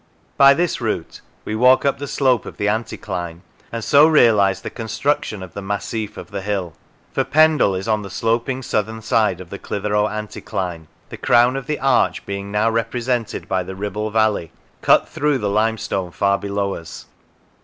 By 0.35 0.55
this 0.55 0.81
route 0.81 1.21
we 1.45 1.53
walk 1.55 1.85
up 1.85 1.99
the 1.99 2.07
slope 2.07 2.47
of 2.47 2.57
the 2.57 2.65
anticline, 2.65 3.43
and 3.71 3.83
so 3.83 4.07
realise 4.07 4.59
the 4.61 4.71
construction 4.71 5.43
of 5.43 5.53
the 5.53 5.61
massif 5.61 6.17
of 6.17 6.31
the 6.31 6.41
hill. 6.41 6.73
For 7.13 7.23
Pendle 7.23 7.75
is 7.75 7.87
on 7.87 8.01
the 8.01 8.09
sloping 8.09 8.63
southern 8.63 9.03
side 9.03 9.39
of 9.39 9.51
the 9.51 9.59
Clitheroe 9.59 10.07
anticline, 10.07 10.87
the 11.09 11.17
crown 11.17 11.55
of 11.55 11.67
the 11.67 11.79
arch 11.79 12.25
being 12.25 12.51
now 12.51 12.67
represented 12.71 13.47
by 13.47 13.61
the 13.61 13.75
Kibble 13.75 14.09
valley, 14.09 14.51
cut 14.81 15.07
through 15.07 15.37
210 15.37 15.37
Pendle 15.37 15.47
the 15.49 15.53
limestone 15.55 16.09
far 16.11 16.39
below 16.39 16.73
us. 16.73 17.05